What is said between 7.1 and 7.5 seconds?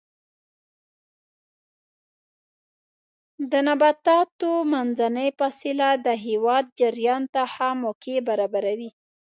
ته